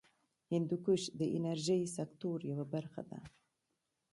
هندوکش 0.51 1.01
د 1.19 1.21
انرژۍ 1.37 1.81
سکتور 1.97 2.37
یوه 2.51 2.65
برخه 2.73 3.01
ده. 3.09 3.19